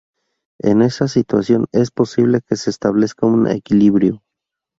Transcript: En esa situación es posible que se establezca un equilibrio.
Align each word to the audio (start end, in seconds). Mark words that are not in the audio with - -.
En 0.59 0.81
esa 0.81 1.07
situación 1.07 1.67
es 1.71 1.91
posible 1.91 2.41
que 2.41 2.55
se 2.55 2.71
establezca 2.71 3.27
un 3.27 3.45
equilibrio. 3.47 4.23